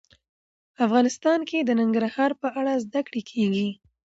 افغانستان 0.85 1.39
کې 1.49 1.59
د 1.61 1.69
ننګرهار 1.79 2.31
په 2.41 2.47
اړه 2.59 2.73
زده 2.85 3.01
کړه 3.07 3.21
کېږي. 3.31 3.69